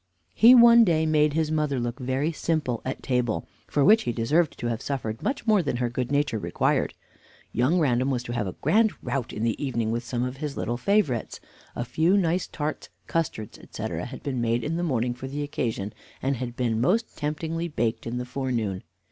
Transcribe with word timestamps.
He 0.33 0.55
one 0.55 0.83
day 0.83 1.05
made 1.05 1.33
his 1.33 1.51
mother 1.51 1.79
look 1.79 1.99
very 1.99 2.31
simple 2.31 2.81
at 2.83 3.03
table, 3.03 3.47
for 3.67 3.85
which 3.85 4.01
he 4.01 4.11
deserved 4.11 4.57
to 4.57 4.65
have 4.65 4.81
suffered 4.81 5.21
much 5.21 5.45
more 5.45 5.61
than 5.61 5.75
her 5.77 5.89
good 5.91 6.11
nature 6.11 6.39
required. 6.39 6.95
Young 7.53 7.77
Random 7.77 8.09
was 8.09 8.23
to 8.23 8.31
have 8.33 8.47
a 8.47 8.53
grand 8.61 8.93
rout 9.03 9.31
in 9.31 9.43
the 9.43 9.63
evening 9.63 9.91
with 9.91 10.03
some 10.03 10.23
of 10.23 10.37
his 10.37 10.57
little 10.57 10.75
favorites. 10.77 11.39
A 11.75 11.85
few 11.85 12.17
nice 12.17 12.47
tarts, 12.47 12.89
custards, 13.05 13.59
etc., 13.59 14.05
had 14.05 14.23
been 14.23 14.41
made 14.41 14.63
in 14.63 14.75
the 14.75 14.81
morning 14.81 15.13
for 15.13 15.27
the 15.27 15.43
occasion, 15.43 15.93
and 16.19 16.37
had 16.37 16.55
been 16.55 16.81
most 16.81 17.15
temptingly 17.15 17.67
baked 17.67 18.07
in 18.07 18.17
the 18.17 18.25
forenoon. 18.25 18.81